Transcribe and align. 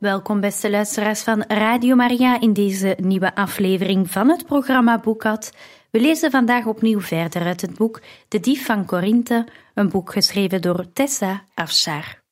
Welkom 0.00 0.40
beste 0.40 0.70
luisteraars 0.70 1.22
van 1.22 1.42
Radio 1.48 1.94
Maria 1.94 2.40
in 2.40 2.52
deze 2.52 2.96
nieuwe 3.00 3.34
aflevering 3.34 4.10
van 4.10 4.28
het 4.28 4.46
programma 4.46 4.98
Boekat. 4.98 5.52
We 5.90 6.00
lezen 6.00 6.30
vandaag 6.30 6.66
opnieuw 6.66 7.00
verder 7.00 7.42
uit 7.42 7.60
het 7.60 7.74
boek 7.74 8.00
De 8.28 8.40
Dief 8.40 8.64
van 8.64 8.84
Korinthe, 8.84 9.46
een 9.74 9.88
boek 9.88 10.12
geschreven 10.12 10.62
door 10.62 10.92
Tessa 10.92 11.44
Afshar. 11.54 12.22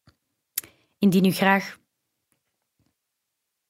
Indien 0.98 1.24
u 1.24 1.30
graag 1.30 1.77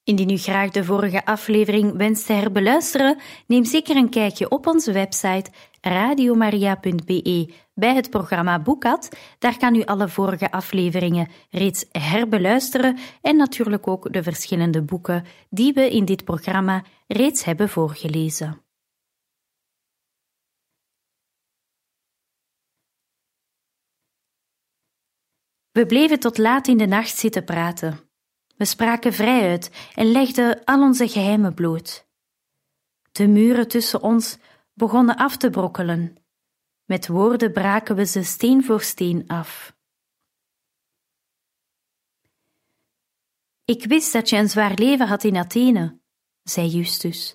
Indien 0.09 0.31
u 0.31 0.37
graag 0.37 0.71
de 0.71 0.85
vorige 0.85 1.25
aflevering 1.25 1.97
wenst 1.97 2.27
te 2.27 2.33
herbeluisteren, 2.33 3.19
neem 3.47 3.65
zeker 3.65 3.97
een 3.97 4.09
kijkje 4.11 4.51
op 4.51 4.67
onze 4.67 4.93
website 4.93 5.51
radiomaria.be 5.81 7.55
bij 7.75 7.95
het 7.95 8.11
programma 8.11 8.63
Boekat. 8.63 9.09
Daar 9.39 9.57
kan 9.57 9.75
u 9.75 9.85
alle 9.85 10.09
vorige 10.09 10.51
afleveringen 10.51 11.29
reeds 11.51 11.85
herbeluisteren 11.93 12.99
en 13.23 13.37
natuurlijk 13.37 13.87
ook 13.89 14.13
de 14.13 14.23
verschillende 14.23 14.83
boeken 14.83 15.25
die 15.51 15.73
we 15.73 15.91
in 15.91 16.05
dit 16.05 16.25
programma 16.25 16.85
reeds 17.07 17.45
hebben 17.45 17.69
voorgelezen. 17.69 18.63
We 25.71 25.87
bleven 25.87 26.21
tot 26.21 26.39
laat 26.39 26.69
in 26.69 26.79
de 26.79 26.87
nacht 26.87 27.17
zitten 27.17 27.45
praten. 27.45 28.08
We 28.59 28.65
spraken 28.65 29.13
vrij 29.13 29.49
uit 29.51 29.71
en 29.95 30.07
legden 30.11 30.65
al 30.65 30.83
onze 30.83 31.09
geheimen 31.09 31.55
bloot. 31.55 32.07
De 33.13 33.27
muren 33.27 33.69
tussen 33.69 34.03
ons 34.03 34.39
begonnen 34.75 35.17
af 35.17 35.37
te 35.37 35.51
brokkelen. 35.51 36.17
Met 36.85 37.09
woorden 37.09 37.53
braken 37.53 37.97
we 37.97 38.07
ze 38.07 38.23
steen 38.23 38.65
voor 38.65 38.81
steen 38.81 39.27
af. 39.27 39.77
Ik 43.65 43.85
wist 43.85 44.13
dat 44.13 44.29
je 44.29 44.37
een 44.37 44.49
zwaar 44.49 44.75
leven 44.75 45.07
had 45.07 45.25
in 45.25 45.37
Athene, 45.37 46.01
zei 46.43 46.69
Justus. 46.69 47.35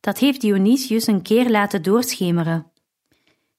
Dat 0.00 0.18
heeft 0.18 0.40
Dionysius 0.40 1.06
een 1.06 1.22
keer 1.22 1.50
laten 1.50 1.82
doorschemeren. 1.82 2.72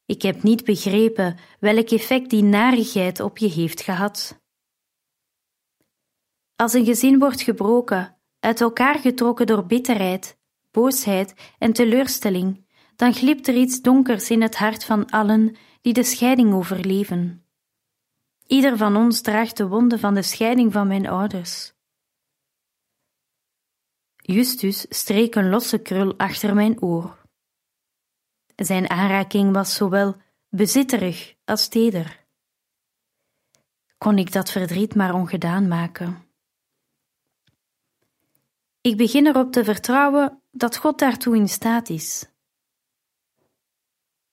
Ik 0.05 0.21
heb 0.21 0.43
niet 0.43 0.63
begrepen 0.63 1.37
welk 1.59 1.89
effect 1.89 2.29
die 2.29 2.43
narigheid 2.43 3.19
op 3.19 3.37
je 3.37 3.49
heeft 3.49 3.81
gehad. 3.81 4.42
Als 6.55 6.73
een 6.73 6.85
gezin 6.85 7.19
wordt 7.19 7.41
gebroken, 7.41 8.17
uit 8.39 8.61
elkaar 8.61 8.99
getrokken 8.99 9.47
door 9.47 9.65
bitterheid, 9.65 10.37
boosheid 10.71 11.33
en 11.57 11.73
teleurstelling, 11.73 12.65
dan 12.95 13.13
glipt 13.13 13.47
er 13.47 13.55
iets 13.55 13.81
donkers 13.81 14.29
in 14.29 14.41
het 14.41 14.55
hart 14.55 14.85
van 14.85 15.09
allen 15.09 15.55
die 15.81 15.93
de 15.93 16.03
scheiding 16.03 16.53
overleven. 16.53 17.45
Ieder 18.47 18.77
van 18.77 18.95
ons 18.95 19.21
draagt 19.21 19.57
de 19.57 19.67
wonden 19.67 19.99
van 19.99 20.13
de 20.13 20.21
scheiding 20.21 20.73
van 20.73 20.87
mijn 20.87 21.07
ouders. 21.07 21.73
Justus 24.15 24.85
streek 24.89 25.35
een 25.35 25.49
losse 25.49 25.77
krul 25.77 26.17
achter 26.17 26.55
mijn 26.55 26.81
oor. 26.81 27.21
Zijn 28.55 28.89
aanraking 28.89 29.53
was 29.53 29.75
zowel 29.75 30.15
bezitterig 30.49 31.35
als 31.45 31.67
teder. 31.67 32.25
Kon 33.97 34.17
ik 34.17 34.31
dat 34.31 34.51
verdriet 34.51 34.95
maar 34.95 35.13
ongedaan 35.13 35.67
maken? 35.67 36.22
Ik 38.83 38.97
begin 38.97 39.27
erop 39.27 39.51
te 39.51 39.63
vertrouwen 39.63 40.41
dat 40.51 40.77
God 40.77 40.99
daartoe 40.99 41.35
in 41.35 41.49
staat 41.49 41.89
is. 41.89 42.29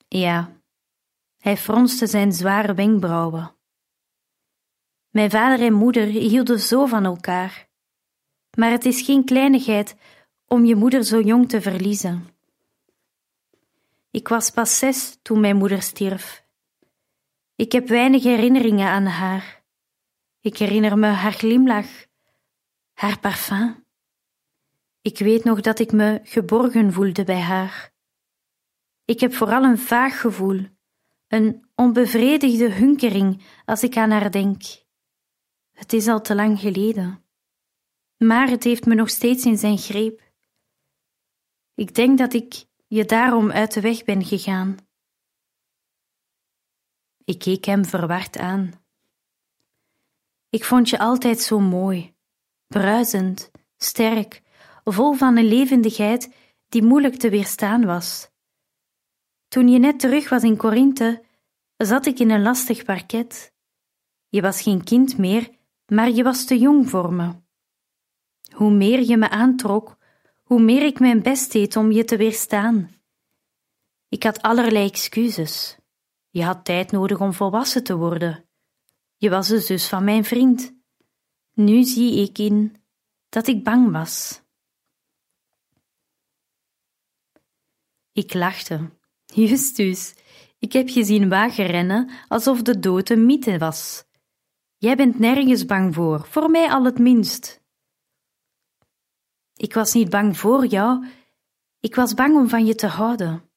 Ja, 0.09 0.53
hij 1.39 1.57
fronste 1.57 2.07
zijn 2.07 2.33
zware 2.33 2.75
wenkbrauwen. 2.75 3.55
Mijn 5.11 5.31
vader 5.31 5.67
en 5.67 5.73
moeder 5.73 6.07
hielden 6.07 6.61
zo 6.61 6.87
van 6.87 7.05
elkaar, 7.05 7.69
maar 8.57 8.71
het 8.71 8.85
is 8.85 9.03
geen 9.03 9.25
kleinigheid 9.25 9.97
om 10.47 10.65
je 10.65 10.75
moeder 10.75 11.05
zo 11.05 11.21
jong 11.21 11.49
te 11.49 11.61
verliezen. 11.61 12.29
Ik 14.11 14.29
was 14.29 14.51
pas 14.51 14.79
zes 14.79 15.19
toen 15.23 15.41
mijn 15.41 15.57
moeder 15.57 15.83
stierf. 15.83 16.45
Ik 17.55 17.73
heb 17.73 17.89
weinig 17.89 18.23
herinneringen 18.23 18.89
aan 18.89 19.07
haar. 19.07 19.63
Ik 20.41 20.57
herinner 20.57 20.99
me 20.99 21.07
haar 21.07 21.33
glimlach, 21.33 22.07
haar 22.93 23.19
parfum. 23.19 23.80
Ik 25.03 25.19
weet 25.19 25.45
nog 25.45 25.61
dat 25.61 25.79
ik 25.79 25.93
me 25.93 26.21
geborgen 26.23 26.93
voelde 26.93 27.25
bij 27.25 27.41
haar. 27.41 27.93
Ik 29.05 29.21
heb 29.21 29.35
vooral 29.35 29.63
een 29.63 29.79
vaag 29.79 30.21
gevoel, 30.21 30.67
een 31.29 31.69
onbevredigde 31.75 32.71
hunkering 32.71 33.43
als 33.65 33.83
ik 33.83 33.97
aan 33.97 34.11
haar 34.11 34.31
denk. 34.31 34.63
Het 35.73 35.93
is 35.93 36.07
al 36.07 36.21
te 36.21 36.35
lang 36.35 36.61
geleden, 36.61 37.25
maar 38.17 38.49
het 38.49 38.65
heeft 38.65 38.87
me 38.87 38.95
nog 38.95 39.11
steeds 39.11 39.45
in 39.45 39.59
zijn 39.59 39.79
greep. 39.79 40.33
Ik 41.75 41.95
denk 41.95 42.19
dat 42.19 42.33
ik 42.33 42.65
je 42.87 43.05
daarom 43.05 43.51
uit 43.51 43.75
de 43.75 43.81
weg 43.81 44.05
ben 44.05 44.25
gegaan. 44.25 44.77
Ik 47.25 47.39
keek 47.39 47.65
hem 47.65 47.85
verward 47.85 48.39
aan. 48.39 48.73
Ik 50.49 50.65
vond 50.65 50.89
je 50.89 50.99
altijd 50.99 51.41
zo 51.41 51.61
mooi, 51.61 52.15
bruisend, 52.67 53.51
sterk, 53.77 54.43
vol 54.93 55.13
van 55.13 55.37
een 55.37 55.49
levendigheid 55.49 56.35
die 56.69 56.83
moeilijk 56.83 57.17
te 57.17 57.31
weerstaan 57.31 57.85
was. 57.85 58.31
Toen 59.49 59.69
je 59.69 59.79
net 59.79 60.01
terug 60.01 60.29
was 60.29 60.43
in 60.43 60.57
Korinthe, 60.57 61.25
zat 61.77 62.07
ik 62.07 62.19
in 62.19 62.31
een 62.31 62.43
lastig 62.43 62.85
parket. 62.85 63.53
Je 64.29 64.41
was 64.41 64.63
geen 64.63 64.85
kind 64.85 65.19
meer, 65.19 65.51
maar 65.87 66.11
je 66.11 66.23
was 66.23 66.45
te 66.45 66.59
jong 66.59 66.91
voor 66.91 67.13
me. 67.13 67.35
Hoe 68.55 68.71
meer 68.71 69.01
je 69.03 69.17
me 69.17 69.29
aantrok, 69.29 69.97
hoe 70.43 70.61
meer 70.61 70.83
ik 70.83 71.01
mijn 71.01 71.23
best 71.23 71.53
deed 71.53 71.77
om 71.77 71.93
je 71.93 72.05
te 72.05 72.17
weerstaan. 72.17 72.91
Ik 74.09 74.23
had 74.23 74.43
allerlei 74.43 74.87
excuses. 74.87 75.79
Je 76.31 76.45
had 76.45 76.65
tijd 76.65 76.91
nodig 76.91 77.21
om 77.21 77.33
volwassen 77.33 77.85
te 77.85 77.97
worden. 77.97 78.45
Je 79.17 79.31
was 79.31 79.49
de 79.49 79.61
zus 79.61 79.89
van 79.89 80.05
mijn 80.05 80.25
vriend. 80.25 80.75
Nu 81.53 81.83
zie 81.83 82.23
ik 82.23 82.39
in 82.39 82.77
dat 83.29 83.47
ik 83.47 83.65
bang 83.65 83.91
was. 83.91 84.43
Ik 88.13 88.35
lachte. 88.35 88.91
Justus, 89.25 90.15
ik 90.59 90.73
heb 90.73 90.89
je 90.89 91.05
zien 91.05 91.29
wagenrennen 91.29 92.11
alsof 92.29 92.63
de 92.63 92.79
dood 92.79 93.11
een 93.11 93.27
mythe 93.27 93.59
was. 93.59 94.05
Jij 94.77 94.97
bent 94.97 95.19
nergens 95.19 95.65
bang 95.65 95.95
voor, 95.95 96.27
voor 96.27 96.51
mij 96.51 96.71
al 96.71 96.85
het 96.85 96.99
minst. 96.99 97.61
Ik 99.55 99.75
was 99.75 99.93
niet 99.93 100.11
bang 100.11 100.37
voor 100.37 100.67
jou, 100.67 101.07
ik 101.81 101.95
was 101.95 102.15
bang 102.15 102.37
om 102.37 102.49
van 102.49 102.67
je 102.67 102.75
te 102.75 102.87
houden. 102.87 103.51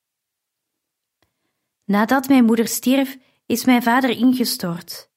Nadat 1.85 2.27
mijn 2.27 2.45
moeder 2.45 2.67
stierf, 2.67 3.17
is 3.45 3.65
mijn 3.65 3.83
vader 3.83 4.09
ingestort. 4.09 5.11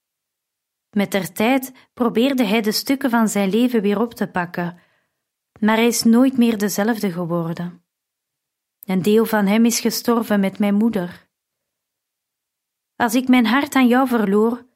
Met 0.90 1.10
der 1.10 1.32
tijd 1.32 1.72
probeerde 1.94 2.44
hij 2.44 2.60
de 2.60 2.72
stukken 2.72 3.10
van 3.10 3.28
zijn 3.28 3.50
leven 3.50 3.82
weer 3.82 4.00
op 4.00 4.14
te 4.14 4.26
pakken, 4.26 4.78
maar 5.60 5.76
hij 5.76 5.86
is 5.86 6.02
nooit 6.02 6.36
meer 6.36 6.58
dezelfde 6.58 7.12
geworden. 7.12 7.85
Een 8.86 9.02
deel 9.02 9.24
van 9.24 9.46
hem 9.46 9.64
is 9.64 9.80
gestorven 9.80 10.40
met 10.40 10.58
mijn 10.58 10.74
moeder. 10.74 11.28
Als 12.96 13.14
ik 13.14 13.28
mijn 13.28 13.46
hart 13.46 13.74
aan 13.74 13.86
jou 13.86 14.08
verloor, 14.08 14.66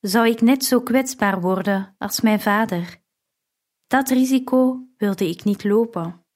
zou 0.00 0.28
ik 0.28 0.40
net 0.40 0.64
zo 0.64 0.80
kwetsbaar 0.80 1.40
worden 1.40 1.94
als 1.98 2.20
mijn 2.20 2.40
vader. 2.40 3.02
Dat 3.86 4.08
risico 4.08 4.88
wilde 4.96 5.28
ik 5.28 5.44
niet 5.44 5.64
lopen. 5.64 6.26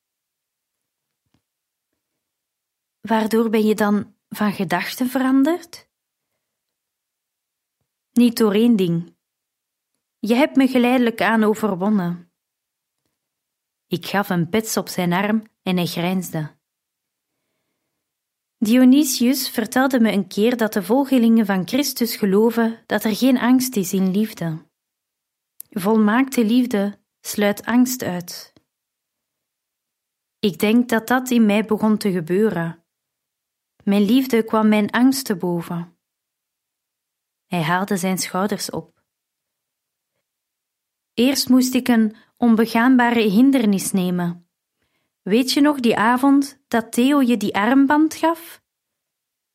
Waardoor 3.01 3.51
ben 3.51 3.65
je 3.65 3.75
dan 3.75 4.17
van 4.29 4.53
gedachten 4.53 5.09
veranderd? 5.09 5.91
Niet 8.13 8.37
door 8.37 8.53
één 8.53 8.77
ding. 8.77 9.17
Je 10.19 10.35
hebt 10.35 10.57
me 10.57 10.67
geleidelijk 10.67 11.21
aan 11.21 11.45
overwonnen. 11.45 12.33
Ik 13.87 14.07
gaf 14.07 14.29
een 14.29 14.49
pets 14.49 14.77
op 14.77 14.89
zijn 14.89 15.13
arm 15.13 15.43
en 15.63 15.77
hij 15.77 15.87
grijnsde. 15.87 16.56
Dionysius 18.59 19.49
vertelde 19.49 20.01
me 20.01 20.13
een 20.13 20.29
keer 20.29 20.57
dat 20.57 20.73
de 20.73 20.83
volgelingen 20.83 21.47
van 21.47 21.69
Christus 21.69 22.17
geloven 22.17 22.83
dat 22.87 23.05
er 23.05 23.17
geen 23.17 23.39
angst 23.39 23.77
is 23.77 23.93
in 23.93 24.11
liefde. 24.11 24.67
Volmaakte 25.71 26.45
liefde 26.45 26.99
sluit 27.21 27.65
angst 27.65 28.03
uit. 28.03 28.53
Ik 30.39 30.59
denk 30.59 30.89
dat 30.89 31.07
dat 31.07 31.31
in 31.31 31.47
mij 31.47 31.65
begon 31.65 31.97
te 31.97 32.13
gebeuren. 32.13 32.85
Mijn 33.85 34.03
liefde 34.03 34.45
kwam 34.45 34.69
mijn 34.69 34.91
angst 34.91 35.25
te 35.25 35.37
boven. 35.37 35.99
Hij 37.47 37.63
haalde 37.63 37.97
zijn 37.97 38.19
schouders 38.19 38.71
op. 38.71 39.05
Eerst 41.15 41.49
moest 41.49 41.75
ik 41.75 41.89
een 41.89 42.17
onbegaanbare 42.37 43.21
hindernis 43.21 43.93
nemen. 43.93 44.46
Weet 45.27 45.53
je 45.53 45.61
nog 45.61 45.81
die 45.81 45.97
avond 45.97 46.59
dat 46.69 46.93
Theo 46.93 47.23
je 47.23 47.37
die 47.37 47.55
armband 47.55 48.15
gaf? 48.15 48.63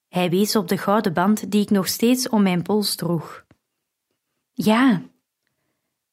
Hij 0.07 0.29
wees 0.29 0.55
op 0.55 0.67
de 0.67 0.77
gouden 0.77 1.13
band 1.13 1.51
die 1.51 1.61
ik 1.61 1.69
nog 1.69 1.87
steeds 1.87 2.29
om 2.29 2.41
mijn 2.41 2.61
pols 2.61 2.95
droeg. 2.95 3.45
Ja, 4.51 5.01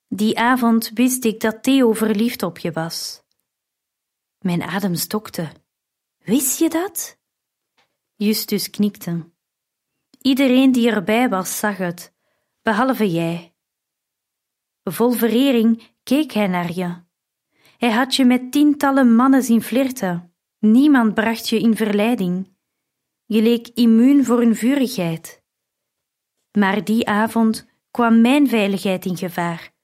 die 0.08 0.38
avond 0.38 0.90
wist 0.94 1.25
ik 1.25 1.40
dat 1.40 1.62
Theo 1.62 1.93
verliefd 1.93 2.43
op 2.43 2.58
je 2.58 2.72
was. 2.72 3.22
Mijn 4.38 4.62
adem 4.62 4.94
stokte. 4.94 5.52
Wist 6.19 6.58
je 6.58 6.69
dat? 6.69 7.19
Justus 8.14 8.70
knikte. 8.70 9.31
Iedereen 10.20 10.72
die 10.72 10.90
erbij 10.90 11.28
was 11.28 11.58
zag 11.58 11.76
het, 11.76 12.14
behalve 12.62 13.11
jij. 13.11 13.54
Vol 14.84 15.11
verering 15.11 15.82
keek 16.02 16.32
hij 16.32 16.46
naar 16.46 16.72
je. 16.72 17.06
Hij 17.78 17.90
had 17.90 18.14
je 18.14 18.25
met 18.25 18.52
tientallen 18.52 19.14
mannen 19.14 19.42
zien 19.42 19.62
flirten. 19.62 20.32
Niemand 20.58 21.14
bracht 21.14 21.48
je 21.48 21.58
in 21.58 21.76
verleiding. 21.76 22.56
Je 23.25 23.42
leek 23.42 23.69
immuun 23.69 24.25
voor 24.25 24.40
hun 24.40 24.56
vurigheid. 24.56 25.42
Maar 26.52 26.84
die 26.84 27.08
avond 27.08 27.66
kwam 27.90 28.20
mijn 28.20 28.48
veiligheid 28.48 29.04
in 29.04 29.16
gevaar 29.16 29.76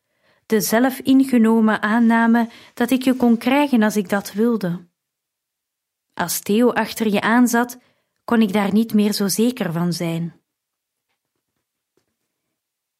de 0.47 0.61
zelf 0.61 0.99
ingenomen 0.99 1.83
aanname 1.83 2.51
dat 2.75 2.91
ik 2.91 3.03
je 3.03 3.15
kon 3.15 3.37
krijgen 3.37 3.83
als 3.83 3.97
ik 3.97 4.09
dat 4.09 4.33
wilde. 4.33 4.87
Als 6.15 6.41
Theo 6.41 6.71
achter 6.71 7.09
je 7.09 7.21
aanzat, 7.21 7.79
kon 8.25 8.41
ik 8.43 8.53
daar 8.53 8.73
niet 8.73 8.95
meer 8.95 9.13
zo 9.13 9.29
zeker 9.29 9.73
van 9.73 9.93
zijn. 9.93 10.41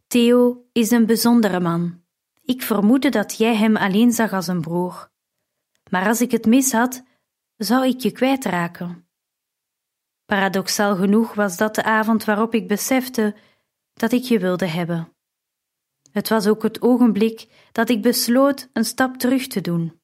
Theo 0.07 0.69
is 0.73 0.91
een 0.91 1.07
bijzondere 1.07 1.61
man. 1.61 2.04
Ik 2.45 2.63
vermoedde 2.63 3.09
dat 3.09 3.37
jij 3.37 3.57
hem 3.57 3.77
alleen 3.77 4.13
zag 4.13 4.33
als 4.33 4.47
een 4.47 4.61
broer. 4.61 5.11
Maar 5.91 6.07
als 6.07 6.21
ik 6.21 6.31
het 6.31 6.47
mis 6.47 6.73
had, 6.73 7.03
zou 7.57 7.87
ik 7.87 8.01
je 8.01 8.13
kwijtraken. 8.13 9.09
Paradoxaal 10.25 10.97
genoeg 10.97 11.35
was 11.35 11.57
dat 11.57 11.75
de 11.75 11.83
avond 11.83 12.25
waarop 12.25 12.55
ik 12.55 12.69
besefte 12.69 13.35
dat 13.93 14.13
ik 14.13 14.23
je 14.23 14.39
wilde 14.39 14.67
hebben. 14.67 15.13
Het 16.11 16.29
was 16.29 16.47
ook 16.47 16.63
het 16.63 16.83
ogenblik 16.83 17.69
dat 17.73 17.89
ik 17.89 18.03
besloot 18.03 18.69
een 18.73 18.85
stap 18.85 19.17
terug 19.17 19.47
te 19.47 19.61
doen. 19.61 20.01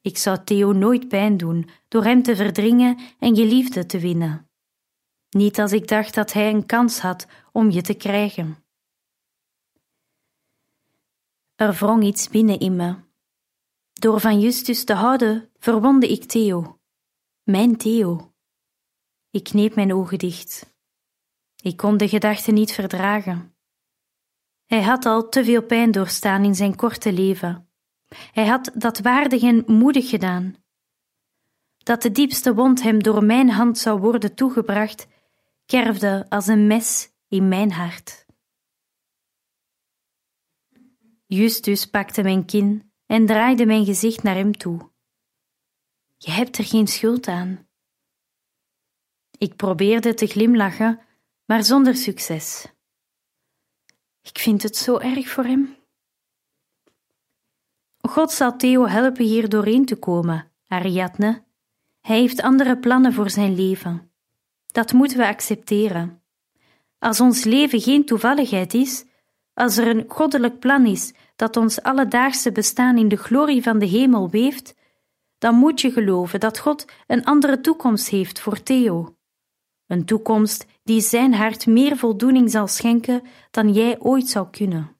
Ik 0.00 0.18
zou 0.18 0.44
Theo 0.44 0.72
nooit 0.72 1.08
pijn 1.08 1.36
doen 1.36 1.68
door 1.88 2.04
hem 2.04 2.22
te 2.22 2.36
verdringen 2.36 2.98
en 3.18 3.34
je 3.34 3.44
liefde 3.44 3.86
te 3.86 3.98
winnen. 3.98 4.50
Niet 5.28 5.58
als 5.58 5.72
ik 5.72 5.88
dacht 5.88 6.14
dat 6.14 6.32
hij 6.32 6.50
een 6.50 6.66
kans 6.66 6.98
had 6.98 7.26
om 7.52 7.70
je 7.70 7.82
te 7.82 7.94
krijgen. 7.94 8.67
Er 11.58 11.72
wrong 11.72 12.04
iets 12.04 12.28
binnen 12.28 12.58
in 12.58 12.76
me. 12.76 12.96
Door 13.92 14.20
van 14.20 14.40
Justus 14.40 14.84
te 14.84 14.92
houden, 14.92 15.50
verwonde 15.58 16.08
ik 16.08 16.24
Theo. 16.24 16.80
Mijn 17.42 17.76
Theo. 17.76 18.32
Ik 19.30 19.44
kneep 19.44 19.74
mijn 19.74 19.94
ogen 19.94 20.18
dicht. 20.18 20.74
Ik 21.62 21.76
kon 21.76 21.96
de 21.96 22.08
gedachte 22.08 22.52
niet 22.52 22.72
verdragen. 22.72 23.56
Hij 24.66 24.82
had 24.82 25.06
al 25.06 25.28
te 25.28 25.44
veel 25.44 25.62
pijn 25.62 25.90
doorstaan 25.90 26.44
in 26.44 26.54
zijn 26.54 26.76
korte 26.76 27.12
leven. 27.12 27.68
Hij 28.32 28.46
had 28.46 28.70
dat 28.74 28.98
waardig 28.98 29.42
en 29.42 29.64
moedig 29.66 30.08
gedaan. 30.08 30.56
Dat 31.78 32.02
de 32.02 32.10
diepste 32.10 32.54
wond 32.54 32.82
hem 32.82 33.02
door 33.02 33.24
mijn 33.24 33.50
hand 33.50 33.78
zou 33.78 34.00
worden 34.00 34.34
toegebracht, 34.34 35.06
kerfde 35.66 36.26
als 36.28 36.46
een 36.46 36.66
mes 36.66 37.10
in 37.28 37.48
mijn 37.48 37.72
hart. 37.72 38.26
Justus 41.30 41.86
pakte 41.86 42.22
mijn 42.22 42.44
kin 42.44 42.92
en 43.06 43.26
draaide 43.26 43.66
mijn 43.66 43.84
gezicht 43.84 44.22
naar 44.22 44.34
hem 44.34 44.56
toe. 44.56 44.90
Je 46.16 46.30
hebt 46.30 46.58
er 46.58 46.64
geen 46.64 46.86
schuld 46.86 47.28
aan. 47.28 47.68
Ik 49.38 49.56
probeerde 49.56 50.14
te 50.14 50.26
glimlachen, 50.26 51.00
maar 51.44 51.64
zonder 51.64 51.96
succes. 51.96 52.66
Ik 54.22 54.38
vind 54.38 54.62
het 54.62 54.76
zo 54.76 54.98
erg 54.98 55.28
voor 55.28 55.44
hem. 55.44 55.76
God 58.00 58.32
zal 58.32 58.56
Theo 58.56 58.86
helpen 58.86 59.24
hier 59.24 59.48
doorheen 59.48 59.84
te 59.84 59.96
komen, 59.96 60.52
Ariadne. 60.66 61.44
Hij 62.00 62.18
heeft 62.18 62.42
andere 62.42 62.78
plannen 62.78 63.12
voor 63.12 63.30
zijn 63.30 63.54
leven. 63.54 64.12
Dat 64.66 64.92
moeten 64.92 65.18
we 65.18 65.26
accepteren. 65.26 66.22
Als 66.98 67.20
ons 67.20 67.44
leven 67.44 67.80
geen 67.80 68.04
toevalligheid 68.04 68.74
is, 68.74 69.04
als 69.58 69.76
er 69.76 69.86
een 69.86 70.04
goddelijk 70.08 70.58
plan 70.58 70.86
is 70.86 71.12
dat 71.36 71.56
ons 71.56 71.82
alledaagse 71.82 72.52
bestaan 72.52 72.98
in 72.98 73.08
de 73.08 73.16
glorie 73.16 73.62
van 73.62 73.78
de 73.78 73.86
hemel 73.86 74.30
weeft, 74.30 74.74
dan 75.38 75.54
moet 75.54 75.80
je 75.80 75.90
geloven 75.90 76.40
dat 76.40 76.58
God 76.58 76.84
een 77.06 77.24
andere 77.24 77.60
toekomst 77.60 78.08
heeft 78.08 78.40
voor 78.40 78.62
Theo. 78.62 79.16
Een 79.86 80.04
toekomst 80.04 80.66
die 80.82 81.00
zijn 81.00 81.34
hart 81.34 81.66
meer 81.66 81.96
voldoening 81.96 82.50
zal 82.50 82.66
schenken 82.66 83.22
dan 83.50 83.72
jij 83.72 84.00
ooit 84.00 84.28
zou 84.28 84.50
kunnen. 84.50 84.96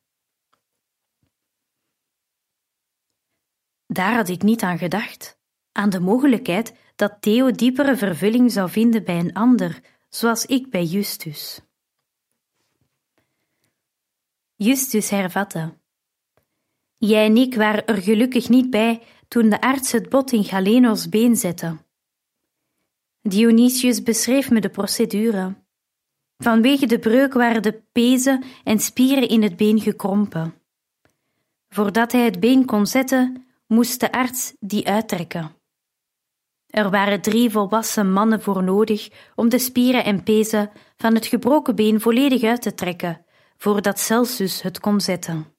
Daar 3.87 4.15
had 4.15 4.29
ik 4.29 4.43
niet 4.43 4.63
aan 4.63 4.79
gedacht, 4.79 5.39
aan 5.73 5.91
de 5.91 6.01
mogelijkheid 6.01 6.75
dat 6.97 7.17
Theo 7.21 7.51
diepere 7.51 7.97
vervulling 7.97 8.53
zou 8.53 8.71
vinden 8.71 9.05
bij 9.05 9.19
een 9.19 9.35
ander, 9.35 9.81
zoals 10.09 10.47
ik 10.47 10.71
bij 10.71 10.85
Justus. 10.85 11.68
Justus 14.61 15.11
hervatte. 15.11 15.79
Jij 16.97 17.25
en 17.25 17.37
ik 17.37 17.55
waren 17.55 17.87
er 17.87 18.03
gelukkig 18.03 18.49
niet 18.49 18.71
bij 18.71 19.03
toen 19.29 19.49
de 19.49 19.61
arts 19.61 19.93
het 19.93 20.09
bot 20.09 20.33
in 20.33 20.45
Galenos 20.45 21.09
been 21.09 21.37
zette. 21.37 21.77
Dionysius 23.23 24.03
beschreef 24.03 24.51
me 24.51 24.61
de 24.61 24.69
procedure. 24.69 25.55
Vanwege 26.37 26.87
de 26.87 26.99
breuk 26.99 27.33
waren 27.33 27.63
de 27.63 27.83
pezen 27.93 28.45
en 28.65 28.79
spieren 28.79 29.29
in 29.29 29.43
het 29.43 29.57
been 29.57 29.81
gekrompen. 29.81 30.55
Voordat 31.69 32.13
hij 32.13 32.25
het 32.25 32.41
been 32.41 32.65
kon 32.65 32.87
zetten, 32.87 33.47
moest 33.67 34.01
de 34.01 34.13
arts 34.13 34.55
die 34.61 34.89
uittrekken. 34.89 35.57
Er 36.67 36.91
waren 36.91 37.21
drie 37.21 37.51
volwassen 37.51 38.13
mannen 38.13 38.43
voor 38.43 38.63
nodig 38.63 39.09
om 39.35 39.49
de 39.49 39.59
spieren 39.59 40.05
en 40.05 40.23
pezen 40.23 40.71
van 40.97 41.15
het 41.15 41.27
gebroken 41.27 41.75
been 41.75 42.01
volledig 42.01 42.43
uit 42.43 42.63
te 42.63 42.75
trekken, 42.75 43.27
voordat 43.59 43.99
Celsus 43.99 44.63
het 44.63 44.81
kon 44.81 45.01
zetten. 45.01 45.57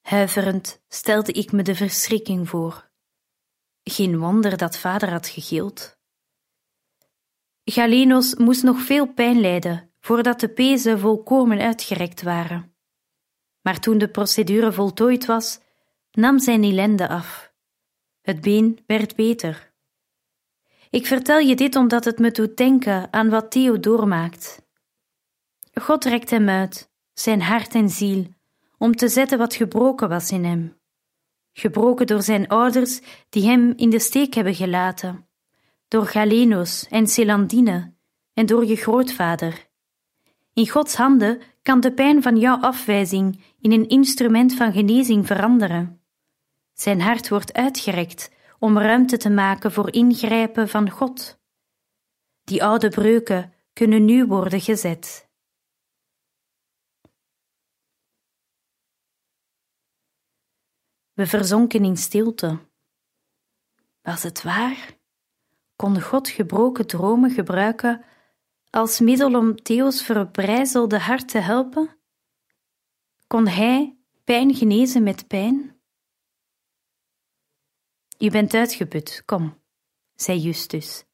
Huiverend 0.00 0.82
stelde 0.88 1.32
ik 1.32 1.52
me 1.52 1.62
de 1.62 1.74
verschrikking 1.74 2.48
voor. 2.48 2.90
Geen 3.82 4.18
wonder 4.18 4.56
dat 4.56 4.78
vader 4.78 5.10
had 5.10 5.28
gegild. 5.28 5.98
Galenos 7.64 8.34
moest 8.34 8.62
nog 8.62 8.80
veel 8.80 9.12
pijn 9.12 9.40
lijden 9.40 9.92
voordat 10.00 10.40
de 10.40 10.48
pezen 10.48 10.98
volkomen 10.98 11.60
uitgerekt 11.60 12.22
waren. 12.22 12.76
Maar 13.60 13.80
toen 13.80 13.98
de 13.98 14.08
procedure 14.08 14.72
voltooid 14.72 15.26
was, 15.26 15.60
nam 16.10 16.38
zijn 16.38 16.62
ellende 16.62 17.08
af. 17.08 17.54
Het 18.20 18.40
been 18.40 18.78
werd 18.86 19.16
beter. 19.16 19.72
Ik 20.90 21.06
vertel 21.06 21.38
je 21.38 21.56
dit 21.56 21.76
omdat 21.76 22.04
het 22.04 22.18
me 22.18 22.30
doet 22.30 22.56
denken 22.56 23.12
aan 23.12 23.28
wat 23.28 23.50
Theo 23.50 23.80
doormaakt. 23.80 24.67
God 25.80 26.04
rekt 26.04 26.30
hem 26.30 26.48
uit, 26.48 26.90
zijn 27.12 27.42
hart 27.42 27.74
en 27.74 27.88
ziel, 27.88 28.26
om 28.78 28.96
te 28.96 29.08
zetten 29.08 29.38
wat 29.38 29.54
gebroken 29.54 30.08
was 30.08 30.30
in 30.30 30.44
hem 30.44 30.78
gebroken 31.58 32.06
door 32.06 32.22
zijn 32.22 32.48
ouders 32.48 33.00
die 33.28 33.46
hem 33.46 33.72
in 33.76 33.90
de 33.90 33.98
steek 33.98 34.34
hebben 34.34 34.54
gelaten, 34.54 35.28
door 35.88 36.06
Galenos 36.06 36.86
en 36.88 37.06
Celandine 37.06 37.94
en 38.34 38.46
door 38.46 38.64
je 38.64 38.76
grootvader. 38.76 39.66
In 40.52 40.68
Gods 40.68 40.94
handen 40.94 41.40
kan 41.62 41.80
de 41.80 41.92
pijn 41.92 42.22
van 42.22 42.36
jouw 42.36 42.60
afwijzing 42.60 43.40
in 43.60 43.72
een 43.72 43.88
instrument 43.88 44.54
van 44.54 44.72
genezing 44.72 45.26
veranderen. 45.26 46.00
Zijn 46.72 47.00
hart 47.00 47.28
wordt 47.28 47.52
uitgerekt 47.52 48.30
om 48.58 48.78
ruimte 48.78 49.16
te 49.16 49.30
maken 49.30 49.72
voor 49.72 49.92
ingrijpen 49.92 50.68
van 50.68 50.90
God. 50.90 51.38
Die 52.44 52.64
oude 52.64 52.88
breuken 52.88 53.52
kunnen 53.72 54.04
nu 54.04 54.26
worden 54.26 54.60
gezet. 54.60 55.27
We 61.18 61.26
verzonken 61.26 61.84
in 61.84 61.96
stilte. 61.96 62.58
Was 64.02 64.22
het 64.22 64.42
waar? 64.42 64.96
kon 65.76 66.00
God 66.00 66.28
gebroken 66.28 66.86
dromen 66.86 67.30
gebruiken 67.30 68.04
als 68.70 69.00
middel 69.00 69.34
om 69.34 69.62
Theo's 69.62 70.02
verbrijzelde 70.02 70.98
hart 70.98 71.28
te 71.28 71.38
helpen? 71.38 71.98
Kon 73.26 73.46
hij 73.48 73.98
pijn 74.24 74.54
genezen 74.54 75.02
met 75.02 75.26
pijn? 75.26 75.80
Je 78.18 78.30
bent 78.30 78.54
uitgeput, 78.54 79.22
kom, 79.24 79.62
zei 80.14 80.38
Justus. 80.38 81.04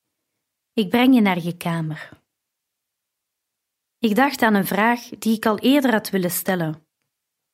Ik 0.73 0.89
breng 0.89 1.15
je 1.15 1.21
naar 1.21 1.43
je 1.43 1.57
kamer. 1.57 2.23
Ik 3.99 4.15
dacht 4.15 4.43
aan 4.43 4.55
een 4.55 4.67
vraag 4.67 5.09
die 5.09 5.37
ik 5.37 5.47
al 5.47 5.59
eerder 5.59 5.93
had 5.93 6.11
willen 6.11 6.31
stellen. 6.31 6.87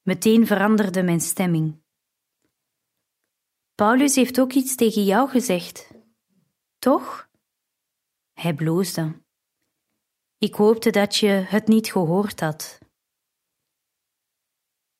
Meteen 0.02 0.46
veranderde 0.46 1.02
mijn 1.02 1.20
stemming. 1.20 1.79
Paulus 3.80 4.14
heeft 4.14 4.40
ook 4.40 4.52
iets 4.52 4.74
tegen 4.74 5.04
jou 5.04 5.28
gezegd. 5.28 5.90
Toch? 6.78 7.28
Hij 8.32 8.54
bloosde. 8.54 9.22
Ik 10.38 10.54
hoopte 10.54 10.90
dat 10.90 11.16
je 11.16 11.26
het 11.26 11.66
niet 11.66 11.92
gehoord 11.92 12.40
had. 12.40 12.78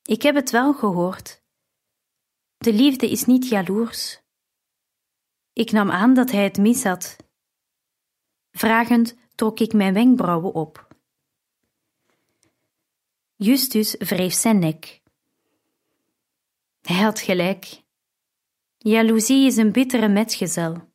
Ik 0.01 0.21
heb 0.21 0.35
het 0.35 0.49
wel 0.49 0.73
gehoord. 0.73 1.41
De 2.57 2.73
liefde 2.73 3.09
is 3.09 3.25
niet 3.25 3.47
jaloers. 3.47 4.21
Ik 5.53 5.71
nam 5.71 5.91
aan 5.91 6.13
dat 6.13 6.31
hij 6.31 6.43
het 6.43 6.57
mis 6.57 6.83
had. 6.83 7.15
Vragend 8.51 9.15
trok 9.35 9.59
ik 9.59 9.73
mijn 9.73 9.93
wenkbrauwen 9.93 10.53
op. 10.53 10.95
Justus 13.35 13.95
wreef 13.97 14.33
zijn 14.33 14.59
nek. 14.59 15.01
Hij 16.81 17.01
had 17.01 17.19
gelijk. 17.19 17.80
Jaloezie 18.83 19.45
is 19.45 19.57
een 19.57 19.71
bittere 19.71 20.07
metgezel. 20.07 20.91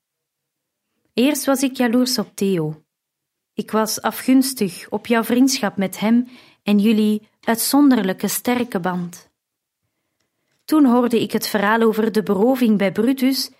Eerst 1.12 1.44
was 1.44 1.62
ik 1.62 1.76
jaloers 1.76 2.18
op 2.18 2.34
Theo. 2.34 2.84
Ik 3.52 3.70
was 3.70 4.02
afgunstig 4.02 4.88
op 4.88 5.06
jouw 5.06 5.24
vriendschap 5.24 5.76
met 5.76 5.98
hem 5.98 6.28
en 6.62 6.78
jullie 6.78 7.28
uitzonderlijke 7.40 8.28
sterke 8.28 8.80
band. 8.80 9.30
Toen 10.64 10.84
hoorde 10.84 11.20
ik 11.22 11.32
het 11.32 11.46
verhaal 11.46 11.80
over 11.80 12.12
de 12.12 12.22
beroving 12.22 12.78
bij 12.78 12.92
Brutus 12.92 13.50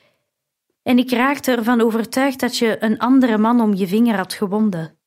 en 0.83 0.99
ik 0.99 1.11
raakte 1.11 1.53
ervan 1.53 1.81
overtuigd 1.81 2.41
dat 2.41 2.57
je 2.57 2.83
een 2.83 2.99
andere 2.99 3.39
man 3.39 3.61
om 3.61 3.75
je 3.75 3.87
vinger 3.87 4.17
had 4.17 4.33
gewonden. 4.33 4.99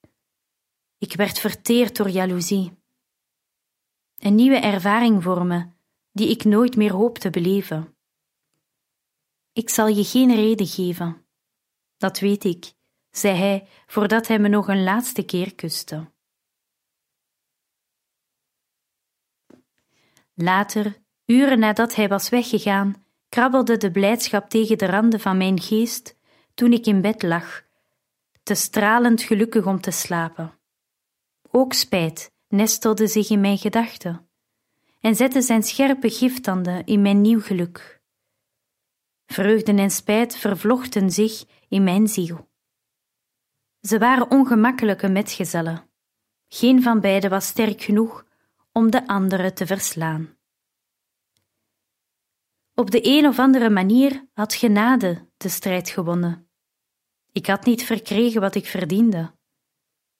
Ik 0.97 1.13
werd 1.13 1.39
verteerd 1.39 1.95
door 1.95 2.09
jaloezie. 2.09 2.71
Een 4.17 4.35
nieuwe 4.35 4.57
ervaring 4.57 5.23
voor 5.23 5.45
me, 5.45 5.65
die 6.11 6.29
ik 6.29 6.43
nooit 6.43 6.75
meer 6.75 6.91
hoop 6.91 7.17
te 7.17 7.29
beleven. 7.29 7.97
Ik 9.59 9.69
zal 9.69 9.87
je 9.87 10.03
geen 10.03 10.35
reden 10.35 10.67
geven. 10.67 11.25
Dat 11.97 12.19
weet 12.19 12.43
ik, 12.43 12.73
zei 13.11 13.37
hij 13.37 13.67
voordat 13.85 14.27
hij 14.27 14.39
me 14.39 14.47
nog 14.47 14.67
een 14.67 14.83
laatste 14.83 15.23
keer 15.23 15.55
kuste. 15.55 16.11
Later, 20.33 21.01
uren 21.25 21.59
nadat 21.59 21.95
hij 21.95 22.07
was 22.07 22.29
weggegaan, 22.29 23.05
krabbelde 23.29 23.77
de 23.77 23.91
blijdschap 23.91 24.49
tegen 24.49 24.77
de 24.77 24.85
randen 24.85 25.19
van 25.19 25.37
mijn 25.37 25.61
geest 25.61 26.15
toen 26.53 26.73
ik 26.73 26.85
in 26.85 27.01
bed 27.01 27.23
lag, 27.23 27.63
te 28.43 28.55
stralend 28.55 29.21
gelukkig 29.21 29.65
om 29.65 29.81
te 29.81 29.91
slapen. 29.91 30.59
Ook 31.51 31.73
spijt 31.73 32.31
nestelde 32.47 33.07
zich 33.07 33.29
in 33.29 33.39
mijn 33.41 33.57
gedachten 33.57 34.29
en 34.99 35.15
zette 35.15 35.41
zijn 35.41 35.63
scherpe 35.63 36.09
giftanden 36.09 36.85
in 36.85 37.01
mijn 37.01 37.21
nieuw 37.21 37.41
geluk. 37.41 37.98
Vreugde 39.31 39.73
en 39.73 39.91
spijt 39.91 40.35
vervlochten 40.35 41.11
zich 41.11 41.45
in 41.67 41.83
mijn 41.83 42.07
ziel. 42.07 42.49
Ze 43.81 43.97
waren 43.97 44.31
ongemakkelijke 44.31 45.09
metgezellen. 45.09 45.89
Geen 46.47 46.81
van 46.81 46.99
beiden 46.99 47.29
was 47.29 47.47
sterk 47.47 47.81
genoeg 47.81 48.25
om 48.71 48.91
de 48.91 49.07
andere 49.07 49.53
te 49.53 49.65
verslaan. 49.65 50.37
Op 52.73 52.91
de 52.91 52.99
een 53.03 53.27
of 53.27 53.39
andere 53.39 53.69
manier 53.69 54.27
had 54.33 54.53
genade 54.53 55.27
de 55.37 55.49
strijd 55.49 55.89
gewonnen. 55.89 56.49
Ik 57.31 57.45
had 57.47 57.65
niet 57.65 57.83
verkregen 57.83 58.41
wat 58.41 58.55
ik 58.55 58.65
verdiende. 58.65 59.35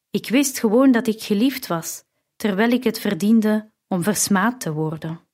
Ik 0.10 0.30
wist 0.30 0.60
gewoon 0.60 0.92
dat 0.92 1.08
ik 1.08 1.22
geliefd 1.22 1.68
was, 1.68 2.04
terwijl 2.36 2.72
ik 2.72 2.84
het 2.84 3.00
verdiende 3.00 3.72
om 3.88 4.04
versmaad 4.04 4.62
te 4.62 4.74
worden. 4.74 5.29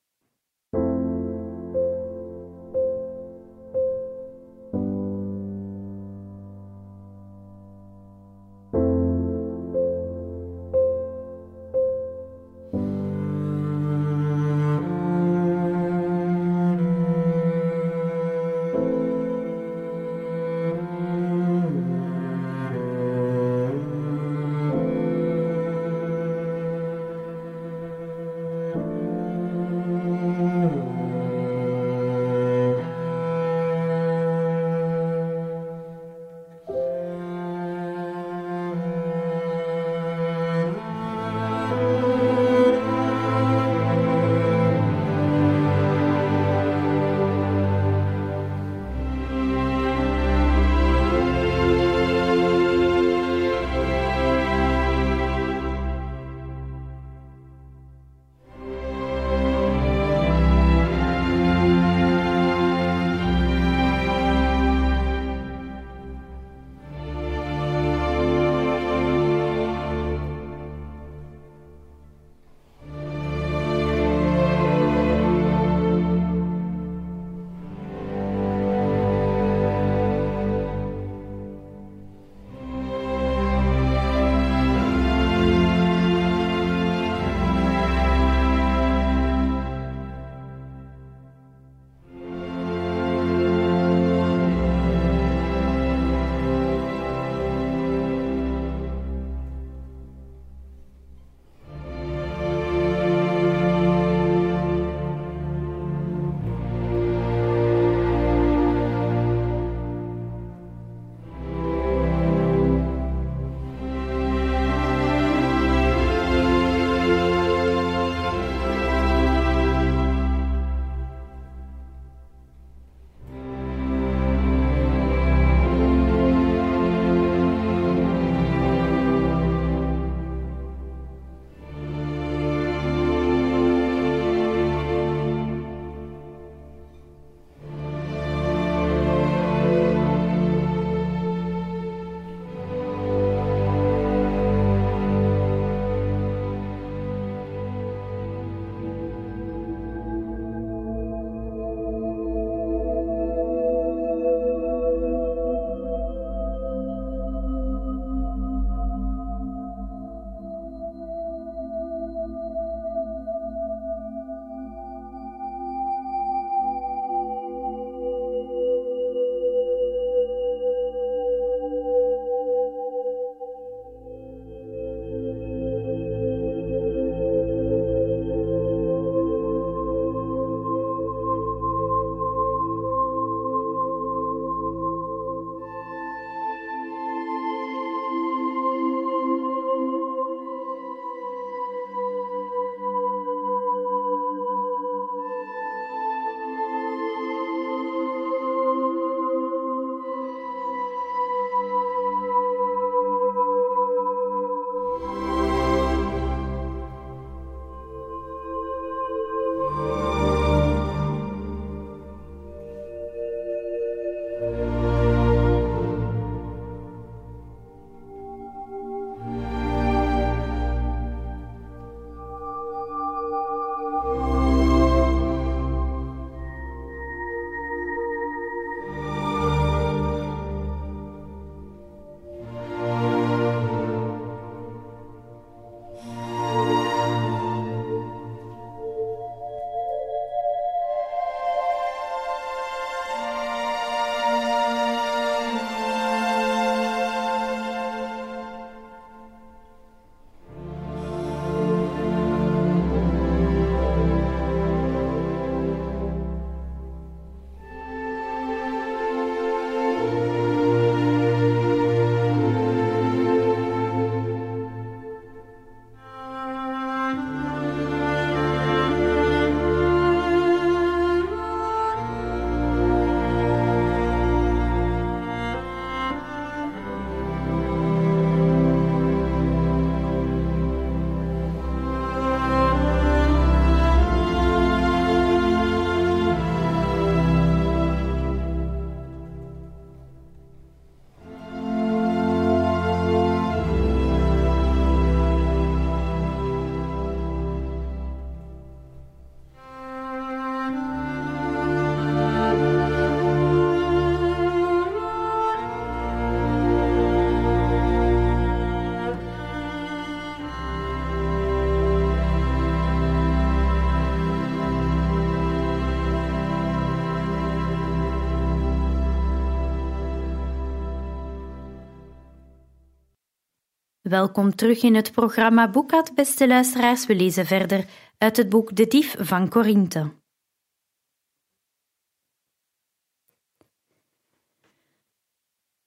Welkom 324.10 324.56
terug 324.56 324.84
in 324.84 324.96
het 324.96 325.12
programma 325.12 325.70
Boekat, 325.70 326.16
beste 326.16 326.48
luisteraars. 326.48 327.06
We 327.06 327.16
lezen 327.16 327.46
verder 327.46 327.86
uit 328.18 328.38
het 328.38 328.50
boek 328.50 328.76
De 328.76 328.88
Dief 328.88 329.16
van 329.20 329.50
Corinthe. 329.50 330.14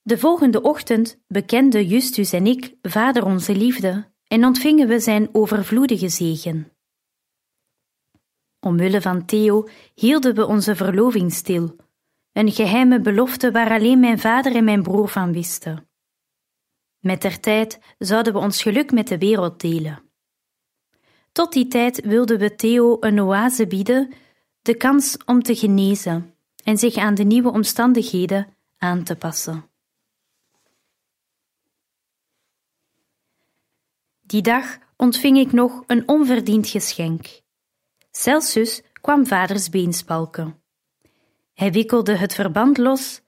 De 0.03 0.19
volgende 0.19 0.63
ochtend 0.63 1.21
bekenden 1.27 1.87
Justus 1.87 2.33
en 2.33 2.47
ik 2.47 2.75
Vader 2.83 3.25
onze 3.25 3.57
liefde 3.57 4.13
en 4.27 4.45
ontvingen 4.45 4.89
we 4.89 5.01
zijn 5.01 5.29
overvloedige 5.33 6.09
zegen. 6.09 6.73
Omwille 8.61 9.01
van 9.01 9.25
Theo 9.25 9.69
hielden 9.95 10.35
we 10.35 10.47
onze 10.47 10.77
verloving 10.77 11.33
stil, 11.33 11.77
een 12.33 12.51
geheime 12.53 13.01
belofte 13.01 13.51
waar 13.51 13.71
alleen 13.71 14.01
mijn 14.01 14.19
vader 14.19 14.57
en 14.57 14.65
mijn 14.65 14.83
broer 14.83 15.09
van 15.09 15.33
wisten. 15.33 15.88
Met 16.99 17.23
der 17.23 17.41
tijd 17.41 17.79
zouden 17.99 18.33
we 18.33 18.39
ons 18.39 18.63
geluk 18.63 18.93
met 18.93 19.09
de 19.09 19.19
wereld 19.19 19.61
delen. 19.61 20.03
Tot 21.33 21.53
die 21.53 21.69
tijd 21.69 22.05
wilden 22.05 22.39
we 22.39 22.55
Theo 22.55 22.97
een 23.01 23.21
oase 23.21 23.67
bieden, 23.67 24.13
de 24.63 24.75
kans 24.75 25.17
om 25.25 25.43
te 25.43 25.57
genezen 25.57 26.35
en 26.65 26.79
zich 26.79 26.97
aan 26.97 27.15
de 27.15 27.25
nieuwe 27.25 27.51
omstandigheden 27.51 28.57
aan 28.79 29.03
te 29.03 29.17
passen. 29.17 29.71
Die 34.21 34.43
dag 34.43 34.79
ontving 34.97 35.39
ik 35.39 35.53
nog 35.53 35.83
een 35.87 36.09
onverdiend 36.09 36.69
geschenk. 36.69 37.41
Celsius 38.11 38.83
kwam 39.01 39.27
vaders 39.27 39.69
been 39.69 39.93
spalken. 39.93 40.63
Hij 41.55 41.73
wikkelde 41.73 42.17
het 42.17 42.35
verband 42.35 42.79
los, 42.79 43.23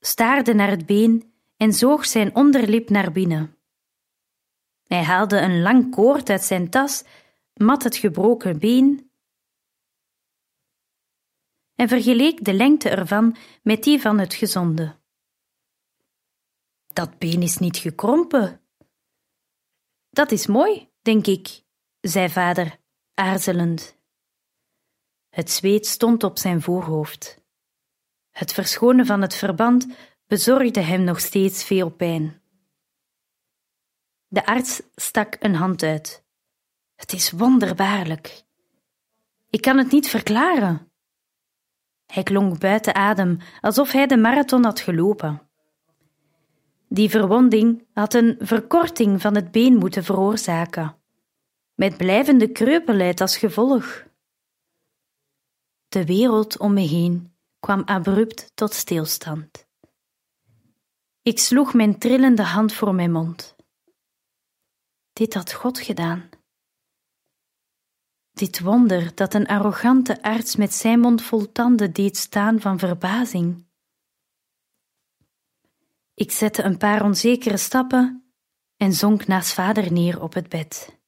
staarde 0.00 0.54
naar 0.54 0.70
het 0.70 0.86
been 0.86 1.32
en 1.56 1.72
zoog 1.72 2.06
zijn 2.06 2.34
onderlip 2.34 2.90
naar 2.90 3.12
binnen. 3.12 3.56
Hij 4.86 5.02
haalde 5.02 5.38
een 5.38 5.62
lang 5.62 5.90
koord 5.90 6.30
uit 6.30 6.42
zijn 6.42 6.70
tas, 6.70 7.04
mat 7.54 7.82
het 7.82 7.96
gebroken 7.96 8.58
been 8.58 9.10
en 11.74 11.88
vergeleek 11.88 12.44
de 12.44 12.54
lengte 12.54 12.88
ervan 12.88 13.36
met 13.62 13.82
die 13.82 14.00
van 14.00 14.18
het 14.18 14.34
gezonde. 14.34 14.96
Dat 16.86 17.18
been 17.18 17.42
is 17.42 17.58
niet 17.58 17.76
gekrompen. 17.76 18.60
Dat 20.10 20.30
is 20.30 20.46
mooi, 20.46 20.90
denk 21.02 21.26
ik, 21.26 21.64
zei 22.00 22.28
vader, 22.28 22.78
aarzelend. 23.14 23.96
Het 25.28 25.50
zweet 25.50 25.86
stond 25.86 26.24
op 26.24 26.38
zijn 26.38 26.62
voorhoofd. 26.62 27.44
Het 28.30 28.52
verschonen 28.52 29.06
van 29.06 29.22
het 29.22 29.34
verband 29.34 29.86
bezorgde 30.26 30.80
hem 30.80 31.04
nog 31.04 31.20
steeds 31.20 31.64
veel 31.64 31.90
pijn. 31.90 32.40
De 34.28 34.46
arts 34.46 34.82
stak 34.94 35.36
een 35.40 35.54
hand 35.54 35.82
uit. 35.82 36.24
Het 36.94 37.12
is 37.12 37.30
wonderbaarlijk. 37.30 38.44
Ik 39.50 39.60
kan 39.60 39.78
het 39.78 39.90
niet 39.90 40.08
verklaren. 40.08 40.90
Hij 42.06 42.22
klonk 42.22 42.58
buiten 42.58 42.94
adem, 42.94 43.38
alsof 43.60 43.92
hij 43.92 44.06
de 44.06 44.16
marathon 44.16 44.64
had 44.64 44.80
gelopen. 44.80 45.48
Die 46.88 47.10
verwonding 47.10 47.86
had 47.92 48.14
een 48.14 48.36
verkorting 48.38 49.20
van 49.20 49.34
het 49.34 49.50
been 49.50 49.76
moeten 49.76 50.04
veroorzaken, 50.04 50.96
met 51.74 51.96
blijvende 51.96 52.52
kreupelheid 52.52 53.20
als 53.20 53.36
gevolg. 53.36 54.04
De 55.88 56.04
wereld 56.04 56.58
om 56.58 56.72
me 56.72 56.80
heen 56.80 57.34
kwam 57.58 57.82
abrupt 57.84 58.50
tot 58.54 58.72
stilstand. 58.72 59.65
Ik 61.26 61.38
sloeg 61.38 61.74
mijn 61.74 61.98
trillende 61.98 62.42
hand 62.42 62.72
voor 62.72 62.94
mijn 62.94 63.12
mond. 63.12 63.56
Dit 65.12 65.34
had 65.34 65.52
God 65.52 65.78
gedaan. 65.78 66.28
Dit 68.32 68.60
wonder 68.60 69.14
dat 69.14 69.34
een 69.34 69.46
arrogante 69.46 70.22
arts 70.22 70.56
met 70.56 70.74
zijn 70.74 71.00
mond 71.00 71.22
vol 71.22 71.52
tanden 71.52 71.92
deed 71.92 72.16
staan 72.16 72.60
van 72.60 72.78
verbazing. 72.78 73.66
Ik 76.14 76.30
zette 76.30 76.62
een 76.62 76.78
paar 76.78 77.04
onzekere 77.04 77.56
stappen 77.56 78.32
en 78.76 78.92
zonk 78.92 79.26
naast 79.26 79.52
vader 79.52 79.92
neer 79.92 80.22
op 80.22 80.34
het 80.34 80.48
bed. 80.48 80.98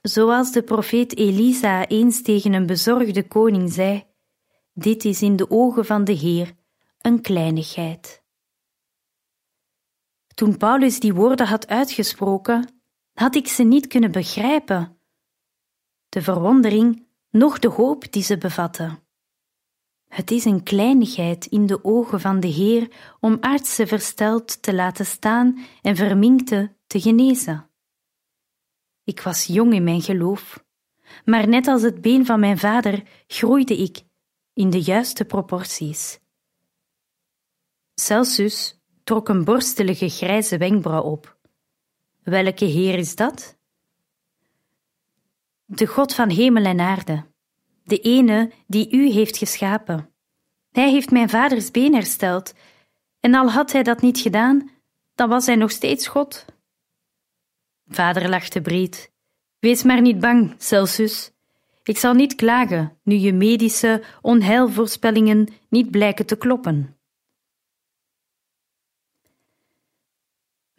Zoals 0.00 0.52
de 0.52 0.62
profeet 0.62 1.16
Elisa 1.16 1.86
eens 1.86 2.22
tegen 2.22 2.52
een 2.52 2.66
bezorgde 2.66 3.28
koning 3.28 3.72
zei: 3.72 4.06
Dit 4.72 5.04
is 5.04 5.22
in 5.22 5.36
de 5.36 5.50
ogen 5.50 5.86
van 5.86 6.04
de 6.04 6.12
Heer 6.12 6.60
een 7.02 7.20
kleinigheid. 7.20 8.22
Toen 10.34 10.56
Paulus 10.56 11.00
die 11.00 11.14
woorden 11.14 11.46
had 11.46 11.66
uitgesproken, 11.66 12.82
had 13.12 13.34
ik 13.34 13.48
ze 13.48 13.62
niet 13.62 13.86
kunnen 13.86 14.12
begrijpen. 14.12 14.98
De 16.08 16.22
verwondering, 16.22 17.06
noch 17.30 17.58
de 17.58 17.68
hoop 17.68 18.12
die 18.12 18.22
ze 18.22 18.38
bevatten. 18.38 19.02
Het 20.08 20.30
is 20.30 20.44
een 20.44 20.62
kleinigheid 20.62 21.46
in 21.46 21.66
de 21.66 21.84
ogen 21.84 22.20
van 22.20 22.40
de 22.40 22.48
Heer 22.48 22.90
om 23.20 23.36
artsen 23.40 23.88
versteld 23.88 24.62
te 24.62 24.74
laten 24.74 25.06
staan 25.06 25.58
en 25.82 25.96
verminkte 25.96 26.76
te 26.86 27.00
genezen. 27.00 27.70
Ik 29.04 29.20
was 29.20 29.44
jong 29.44 29.74
in 29.74 29.84
mijn 29.84 30.02
geloof, 30.02 30.64
maar 31.24 31.48
net 31.48 31.66
als 31.66 31.82
het 31.82 32.00
been 32.00 32.26
van 32.26 32.40
mijn 32.40 32.58
vader 32.58 33.02
groeide 33.26 33.76
ik 33.76 34.02
in 34.52 34.70
de 34.70 34.80
juiste 34.80 35.24
proporties. 35.24 36.21
Celsus 37.94 38.80
trok 39.04 39.28
een 39.28 39.44
borstelige 39.44 40.08
grijze 40.08 40.56
wenkbrauw 40.56 41.02
op. 41.02 41.36
Welke 42.22 42.64
Heer 42.64 42.98
is 42.98 43.16
dat? 43.16 43.58
De 45.64 45.86
God 45.86 46.14
van 46.14 46.28
hemel 46.28 46.64
en 46.64 46.80
aarde, 46.80 47.24
de 47.84 47.98
ene 47.98 48.52
die 48.66 48.90
u 48.90 49.10
heeft 49.10 49.36
geschapen. 49.36 50.10
Hij 50.70 50.90
heeft 50.90 51.10
mijn 51.10 51.28
vaders 51.28 51.70
been 51.70 51.94
hersteld, 51.94 52.54
en 53.20 53.34
al 53.34 53.50
had 53.50 53.72
hij 53.72 53.82
dat 53.82 54.00
niet 54.00 54.18
gedaan, 54.18 54.70
dan 55.14 55.28
was 55.28 55.46
hij 55.46 55.56
nog 55.56 55.70
steeds 55.70 56.06
God. 56.06 56.44
Vader 57.86 58.28
lachte 58.28 58.60
breed. 58.60 59.12
Wees 59.58 59.82
maar 59.82 60.00
niet 60.00 60.20
bang, 60.20 60.54
Celsus. 60.58 61.32
Ik 61.82 61.98
zal 61.98 62.14
niet 62.14 62.34
klagen 62.34 62.98
nu 63.02 63.14
je 63.14 63.32
medische 63.32 64.02
onheilvoorspellingen 64.20 65.48
niet 65.68 65.90
blijken 65.90 66.26
te 66.26 66.36
kloppen. 66.36 66.96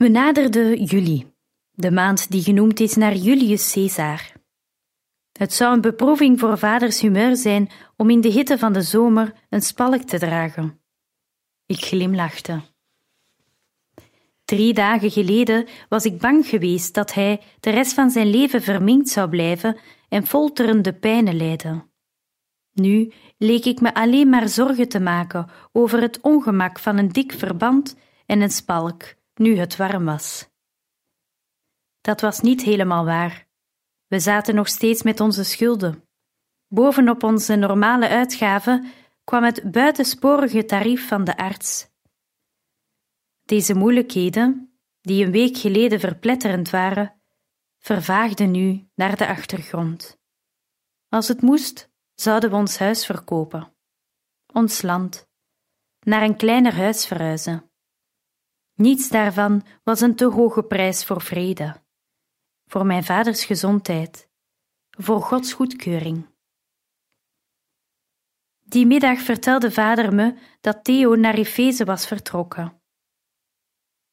We 0.03 0.09
naderden 0.09 0.83
juli, 0.83 1.33
de 1.71 1.91
maand 1.91 2.31
die 2.31 2.41
genoemd 2.41 2.79
is 2.79 2.95
naar 2.95 3.15
Julius 3.15 3.71
Caesar. 3.71 4.31
Het 5.31 5.53
zou 5.53 5.73
een 5.73 5.81
beproeving 5.81 6.39
voor 6.39 6.57
vaders 6.57 7.01
humeur 7.01 7.35
zijn 7.35 7.69
om 7.97 8.09
in 8.09 8.21
de 8.21 8.29
hitte 8.29 8.57
van 8.57 8.73
de 8.73 8.81
zomer 8.81 9.33
een 9.49 9.61
spalk 9.61 10.01
te 10.01 10.19
dragen. 10.19 10.81
Ik 11.65 11.85
glimlachte. 11.85 12.61
Drie 14.45 14.73
dagen 14.73 15.11
geleden 15.11 15.67
was 15.89 16.05
ik 16.05 16.19
bang 16.19 16.47
geweest 16.47 16.93
dat 16.93 17.13
hij 17.13 17.41
de 17.59 17.69
rest 17.69 17.93
van 17.93 18.09
zijn 18.09 18.29
leven 18.29 18.61
verminkt 18.61 19.09
zou 19.09 19.29
blijven 19.29 19.77
en 20.09 20.27
folterende 20.27 20.93
pijnen 20.93 21.35
lijden. 21.35 21.91
Nu 22.73 23.11
leek 23.37 23.65
ik 23.65 23.81
me 23.81 23.93
alleen 23.93 24.29
maar 24.29 24.49
zorgen 24.49 24.89
te 24.89 24.99
maken 24.99 25.49
over 25.71 26.01
het 26.01 26.21
ongemak 26.21 26.79
van 26.79 26.97
een 26.97 27.09
dik 27.09 27.31
verband 27.31 27.95
en 28.25 28.41
een 28.41 28.51
spalk, 28.51 29.03
nu 29.33 29.57
het 29.57 29.75
warm 29.75 30.05
was. 30.05 30.51
Dat 32.01 32.21
was 32.21 32.39
niet 32.39 32.61
helemaal 32.61 33.05
waar. 33.05 33.47
We 34.07 34.19
zaten 34.19 34.55
nog 34.55 34.67
steeds 34.67 35.03
met 35.03 35.19
onze 35.19 35.43
schulden. 35.43 36.07
Bovenop 36.67 37.23
onze 37.23 37.55
normale 37.55 38.07
uitgaven 38.07 38.91
kwam 39.23 39.43
het 39.43 39.71
buitensporige 39.71 40.65
tarief 40.65 41.07
van 41.07 41.23
de 41.23 41.37
arts. 41.37 41.91
Deze 43.43 43.73
moeilijkheden, 43.73 44.77
die 45.01 45.25
een 45.25 45.31
week 45.31 45.57
geleden 45.57 45.99
verpletterend 45.99 46.69
waren, 46.69 47.21
vervaagden 47.77 48.51
nu 48.51 48.89
naar 48.95 49.17
de 49.17 49.27
achtergrond. 49.27 50.19
Als 51.09 51.27
het 51.27 51.41
moest, 51.41 51.91
zouden 52.13 52.49
we 52.49 52.55
ons 52.55 52.77
huis 52.77 53.05
verkopen, 53.05 53.75
ons 54.53 54.81
land, 54.81 55.29
naar 55.99 56.21
een 56.21 56.37
kleiner 56.37 56.73
huis 56.73 57.05
verhuizen. 57.05 57.71
Niets 58.73 59.09
daarvan 59.09 59.63
was 59.83 60.01
een 60.01 60.15
te 60.15 60.25
hoge 60.25 60.63
prijs 60.63 61.05
voor 61.05 61.21
vrede, 61.21 61.75
voor 62.65 62.85
mijn 62.85 63.03
vaders 63.03 63.45
gezondheid, 63.45 64.29
voor 64.89 65.21
Gods 65.21 65.53
goedkeuring. 65.53 66.31
Die 68.59 68.85
middag 68.85 69.19
vertelde 69.19 69.71
vader 69.71 70.13
me 70.13 70.35
dat 70.61 70.83
Theo 70.83 71.15
naar 71.15 71.33
Efeze 71.33 71.85
was 71.85 72.07
vertrokken. 72.07 72.81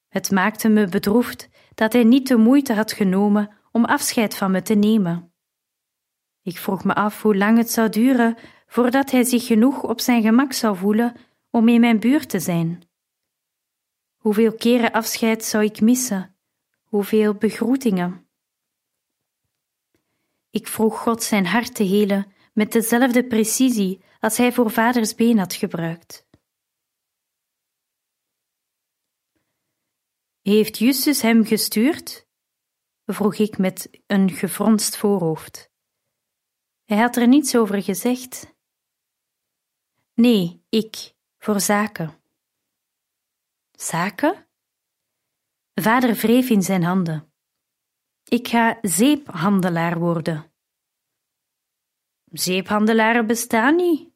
Het 0.08 0.30
maakte 0.30 0.68
me 0.68 0.88
bedroefd 0.88 1.48
dat 1.74 1.92
hij 1.92 2.04
niet 2.04 2.28
de 2.28 2.36
moeite 2.36 2.74
had 2.74 2.92
genomen 2.92 3.56
om 3.72 3.84
afscheid 3.84 4.36
van 4.36 4.50
me 4.50 4.62
te 4.62 4.74
nemen. 4.74 5.32
Ik 6.42 6.58
vroeg 6.58 6.84
me 6.84 6.94
af 6.94 7.22
hoe 7.22 7.36
lang 7.36 7.58
het 7.58 7.70
zou 7.70 7.88
duren 7.88 8.36
voordat 8.66 9.10
hij 9.10 9.24
zich 9.24 9.46
genoeg 9.46 9.82
op 9.82 10.00
zijn 10.00 10.22
gemak 10.22 10.52
zou 10.52 10.76
voelen 10.76 11.16
om 11.50 11.68
in 11.68 11.80
mijn 11.80 12.00
buurt 12.00 12.28
te 12.28 12.40
zijn. 12.40 12.89
Hoeveel 14.20 14.54
keren 14.54 14.92
afscheid 14.92 15.44
zou 15.44 15.64
ik 15.64 15.80
missen? 15.80 16.36
Hoeveel 16.82 17.34
begroetingen? 17.34 18.28
Ik 20.50 20.66
vroeg 20.68 20.98
God 20.98 21.22
zijn 21.22 21.46
hart 21.46 21.74
te 21.74 21.82
helen 21.82 22.32
met 22.52 22.72
dezelfde 22.72 23.26
precisie 23.26 24.02
als 24.18 24.36
hij 24.36 24.52
voor 24.52 24.70
vaders 24.70 25.14
been 25.14 25.38
had 25.38 25.54
gebruikt. 25.54 26.26
Heeft 30.40 30.78
Justus 30.78 31.22
hem 31.22 31.44
gestuurd? 31.44 32.28
vroeg 33.06 33.34
ik 33.34 33.58
met 33.58 34.02
een 34.06 34.30
gefronst 34.30 34.96
voorhoofd. 34.96 35.70
Hij 36.84 36.98
had 36.98 37.16
er 37.16 37.28
niets 37.28 37.56
over 37.56 37.82
gezegd. 37.82 38.54
Nee, 40.14 40.64
ik, 40.68 41.14
voor 41.38 41.60
zaken. 41.60 42.19
Zaken? 43.80 44.46
Vader 45.74 46.14
wreef 46.14 46.50
in 46.50 46.62
zijn 46.62 46.82
handen. 46.82 47.32
Ik 48.24 48.48
ga 48.48 48.78
zeephandelaar 48.82 49.98
worden. 49.98 50.52
Zeephandelaren 52.24 53.26
bestaan 53.26 53.76
niet. 53.76 54.10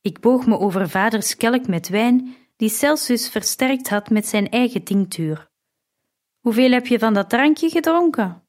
Ik 0.00 0.20
boog 0.20 0.46
me 0.46 0.58
over 0.58 0.88
vaders 0.88 1.36
kelk 1.36 1.66
met 1.66 1.88
wijn, 1.88 2.36
die 2.56 2.68
Celsius 2.68 3.28
versterkt 3.28 3.88
had 3.88 4.10
met 4.10 4.26
zijn 4.26 4.48
eigen 4.48 4.84
tinctuur. 4.84 5.50
Hoeveel 6.40 6.70
heb 6.70 6.86
je 6.86 6.98
van 6.98 7.14
dat 7.14 7.30
drankje 7.30 7.70
gedronken? 7.70 8.48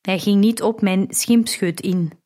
Hij 0.00 0.18
ging 0.18 0.40
niet 0.40 0.62
op 0.62 0.80
mijn 0.80 1.14
schimpscheut 1.14 1.80
in. 1.80 2.22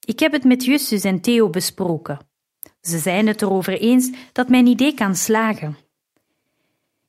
Ik 0.00 0.18
heb 0.18 0.32
het 0.32 0.44
met 0.44 0.64
Justus 0.64 1.04
en 1.04 1.20
Theo 1.20 1.50
besproken. 1.50 2.33
Ze 2.84 2.98
zijn 2.98 3.26
het 3.26 3.42
erover 3.42 3.80
eens 3.80 4.10
dat 4.32 4.48
mijn 4.48 4.66
idee 4.66 4.94
kan 4.94 5.16
slagen. 5.16 5.76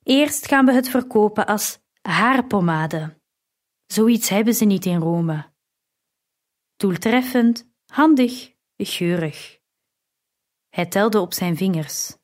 Eerst 0.04 0.48
gaan 0.48 0.66
we 0.66 0.74
het 0.74 0.90
verkopen 0.90 1.46
als 1.46 1.80
haarpomade. 2.02 3.18
Zoiets 3.86 4.30
hebben 4.30 4.54
ze 4.54 4.66
niet 4.66 4.86
in 4.86 5.00
Rome. 5.00 5.46
Doeltreffend, 6.78 7.68
handig, 7.86 8.54
geurig. 8.78 9.60
Hij 10.70 10.86
telde 10.86 11.20
op 11.20 11.34
zijn 11.34 11.58
vingers. 11.58 12.18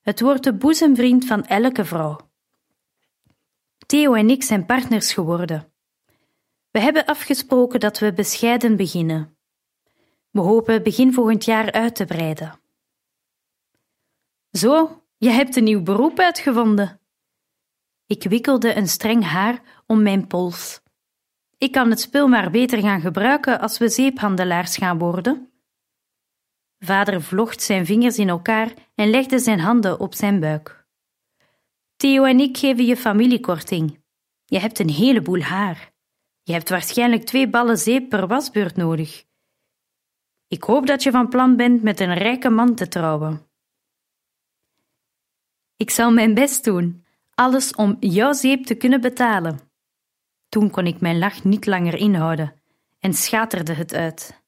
Het 0.00 0.20
wordt 0.20 0.44
de 0.44 0.54
boezemvriend 0.54 1.24
van 1.24 1.44
elke 1.44 1.84
vrouw. 1.84 2.30
Theo 3.86 4.14
en 4.14 4.30
ik 4.30 4.42
zijn 4.42 4.66
partners 4.66 5.12
geworden. 5.12 5.72
We 6.70 6.80
hebben 6.80 7.04
afgesproken 7.04 7.80
dat 7.80 7.98
we 7.98 8.12
bescheiden 8.12 8.76
beginnen. 8.76 9.36
We 10.30 10.40
hopen 10.40 10.82
begin 10.82 11.12
volgend 11.12 11.44
jaar 11.44 11.72
uit 11.72 11.94
te 11.94 12.04
breiden. 12.04 12.66
Zo, 14.58 15.02
je 15.16 15.28
hebt 15.28 15.56
een 15.56 15.64
nieuw 15.64 15.82
beroep 15.82 16.18
uitgevonden. 16.18 17.00
Ik 18.06 18.22
wikkelde 18.22 18.76
een 18.76 18.88
streng 18.88 19.24
haar 19.24 19.82
om 19.86 20.02
mijn 20.02 20.26
pols. 20.26 20.80
Ik 21.58 21.72
kan 21.72 21.90
het 21.90 22.00
spul 22.00 22.28
maar 22.28 22.50
beter 22.50 22.80
gaan 22.80 23.00
gebruiken 23.00 23.60
als 23.60 23.78
we 23.78 23.88
zeephandelaars 23.88 24.76
gaan 24.76 24.98
worden. 24.98 25.52
Vader 26.78 27.22
vlocht 27.22 27.62
zijn 27.62 27.86
vingers 27.86 28.18
in 28.18 28.28
elkaar 28.28 28.74
en 28.94 29.10
legde 29.10 29.38
zijn 29.38 29.60
handen 29.60 30.00
op 30.00 30.14
zijn 30.14 30.40
buik. 30.40 30.86
Theo 31.96 32.24
en 32.24 32.40
ik 32.40 32.56
geven 32.56 32.84
je 32.84 32.96
familiekorting. 32.96 34.02
Je 34.44 34.58
hebt 34.58 34.78
een 34.78 34.90
heleboel 34.90 35.40
haar. 35.40 35.92
Je 36.42 36.52
hebt 36.52 36.68
waarschijnlijk 36.68 37.24
twee 37.24 37.48
ballen 37.48 37.78
zeep 37.78 38.08
per 38.08 38.26
wasbeurt 38.26 38.76
nodig. 38.76 39.24
Ik 40.48 40.62
hoop 40.62 40.86
dat 40.86 41.02
je 41.02 41.10
van 41.10 41.28
plan 41.28 41.56
bent 41.56 41.82
met 41.82 42.00
een 42.00 42.14
rijke 42.14 42.48
man 42.48 42.74
te 42.74 42.88
trouwen. 42.88 43.47
Ik 45.78 45.90
zal 45.90 46.10
mijn 46.10 46.34
best 46.34 46.64
doen, 46.64 47.06
alles 47.34 47.74
om 47.74 47.96
jouw 48.00 48.32
zeep 48.32 48.64
te 48.64 48.74
kunnen 48.74 49.00
betalen. 49.00 49.60
Toen 50.48 50.70
kon 50.70 50.86
ik 50.86 51.00
mijn 51.00 51.18
lach 51.18 51.44
niet 51.44 51.66
langer 51.66 51.94
inhouden 51.94 52.62
en 52.98 53.14
schaterde 53.14 53.72
het 53.72 53.94
uit. 53.94 54.42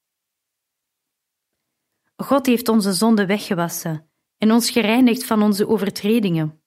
God 2.15 2.45
heeft 2.45 2.67
onze 2.67 2.93
zonde 2.93 3.25
weggewassen 3.25 4.09
en 4.37 4.51
ons 4.51 4.69
gereinigd 4.69 5.25
van 5.25 5.41
onze 5.41 5.67
overtredingen. 5.67 6.63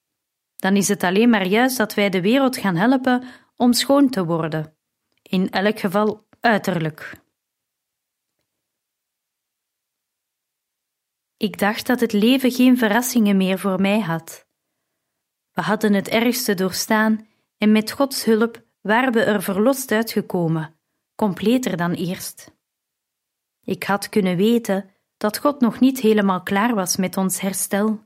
Dan 0.56 0.76
is 0.76 0.88
het 0.88 1.02
alleen 1.02 1.30
maar 1.30 1.46
juist 1.46 1.76
dat 1.76 1.94
wij 1.94 2.10
de 2.10 2.20
wereld 2.20 2.56
gaan 2.56 2.76
helpen 2.76 3.24
om 3.56 3.72
schoon 3.72 4.10
te 4.10 4.24
worden, 4.24 4.76
in 5.22 5.50
elk 5.50 5.78
geval 5.78 6.26
uiterlijk. 6.40 7.22
Ik 11.36 11.58
dacht 11.58 11.86
dat 11.86 12.00
het 12.00 12.12
leven 12.12 12.50
geen 12.50 12.78
verrassingen 12.78 13.36
meer 13.36 13.58
voor 13.58 13.80
mij 13.80 14.00
had. 14.00 14.43
We 15.54 15.62
hadden 15.62 15.92
het 15.92 16.08
ergste 16.08 16.54
doorstaan 16.54 17.26
en 17.58 17.72
met 17.72 17.90
Gods 17.90 18.24
hulp 18.24 18.62
waren 18.80 19.12
we 19.12 19.20
er 19.20 19.42
verlost 19.42 19.92
uitgekomen, 19.92 20.74
completer 21.14 21.76
dan 21.76 21.92
eerst. 21.92 22.52
Ik 23.62 23.82
had 23.84 24.08
kunnen 24.08 24.36
weten 24.36 24.90
dat 25.16 25.38
God 25.38 25.60
nog 25.60 25.80
niet 25.80 26.00
helemaal 26.00 26.42
klaar 26.42 26.74
was 26.74 26.96
met 26.96 27.16
ons 27.16 27.40
herstel. 27.40 28.04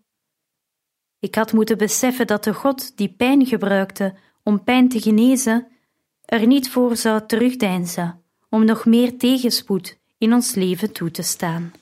Ik 1.18 1.34
had 1.34 1.52
moeten 1.52 1.78
beseffen 1.78 2.26
dat 2.26 2.44
de 2.44 2.54
God 2.54 2.96
die 2.96 3.12
pijn 3.12 3.46
gebruikte 3.46 4.14
om 4.42 4.64
pijn 4.64 4.88
te 4.88 5.00
genezen, 5.00 5.66
er 6.24 6.46
niet 6.46 6.70
voor 6.70 6.96
zou 6.96 7.26
terugdeinzen 7.26 8.22
om 8.48 8.64
nog 8.64 8.86
meer 8.86 9.18
tegenspoed 9.18 9.98
in 10.18 10.32
ons 10.32 10.54
leven 10.54 10.92
toe 10.92 11.10
te 11.10 11.22
staan. 11.22 11.72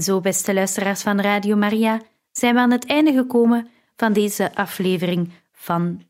En 0.00 0.06
zo, 0.06 0.20
beste 0.20 0.54
luisteraars 0.54 1.02
van 1.02 1.20
Radio 1.20 1.56
Maria, 1.56 2.00
zijn 2.32 2.54
we 2.54 2.60
aan 2.60 2.70
het 2.70 2.86
einde 2.86 3.12
gekomen 3.12 3.68
van 3.96 4.12
deze 4.12 4.54
aflevering 4.54 5.32
van 5.52 6.02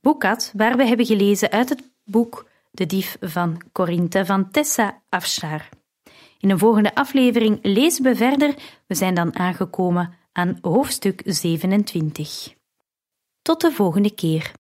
Boekat, 0.00 0.52
waar 0.56 0.76
we 0.76 0.86
hebben 0.86 1.06
gelezen 1.06 1.50
uit 1.50 1.68
het 1.68 1.90
boek 2.04 2.46
De 2.70 2.86
Dief 2.86 3.16
van 3.20 3.60
Corinthe 3.72 4.26
van 4.26 4.50
Tessa 4.50 5.02
Afshar. 5.08 5.68
In 6.38 6.50
een 6.50 6.58
volgende 6.58 6.94
aflevering 6.94 7.58
lezen 7.62 8.04
we 8.04 8.16
verder. 8.16 8.54
We 8.86 8.94
zijn 8.94 9.14
dan 9.14 9.38
aangekomen 9.38 10.14
aan 10.32 10.58
hoofdstuk 10.60 11.22
27. 11.24 12.54
Tot 13.42 13.60
de 13.60 13.72
volgende 13.72 14.14
keer. 14.14 14.50